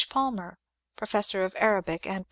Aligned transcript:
Palmer 0.09 0.57
(professor 0.95 1.45
of 1.45 1.53
Arabic 1.59 2.07
and 2.07 2.13
Per 2.15 2.15
sian). 2.15 2.19